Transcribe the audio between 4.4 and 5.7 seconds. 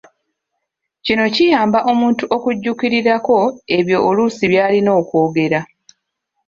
by'alina okwogera.